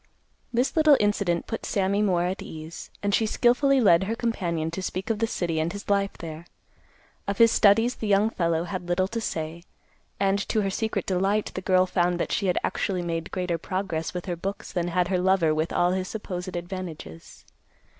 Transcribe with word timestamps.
This 0.51 0.75
little 0.75 0.97
incident 0.99 1.45
put 1.45 1.63
Sammy 1.63 2.01
more 2.01 2.23
at 2.25 2.41
ease, 2.41 2.89
and 3.03 3.13
she 3.13 3.27
skilfully 3.27 3.79
led 3.79 4.05
her 4.05 4.15
companion 4.15 4.71
to 4.71 4.81
speak 4.81 5.11
of 5.11 5.19
the 5.19 5.27
city 5.27 5.59
and 5.59 5.71
his 5.71 5.91
life 5.91 6.13
there. 6.17 6.47
Of 7.27 7.37
his 7.37 7.51
studies 7.51 7.93
the 7.93 8.07
young 8.07 8.31
fellow 8.31 8.63
had 8.63 8.87
little 8.89 9.07
to 9.09 9.21
say, 9.21 9.61
and, 10.19 10.39
to 10.49 10.61
her 10.63 10.71
secret 10.71 11.05
delight, 11.05 11.51
the 11.53 11.61
girl 11.61 11.85
found 11.85 12.19
that 12.19 12.31
she 12.31 12.47
had 12.47 12.57
actually 12.63 13.03
made 13.03 13.29
greater 13.29 13.59
progress 13.59 14.11
with 14.11 14.25
her 14.25 14.35
books 14.35 14.71
than 14.71 14.87
had 14.87 15.09
her 15.09 15.19
lover 15.19 15.53
with 15.53 15.71
all 15.71 15.91
his 15.91 16.07
supposed 16.07 16.55
advantages. 16.57 17.45